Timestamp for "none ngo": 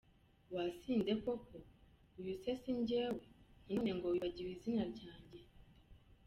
3.73-4.05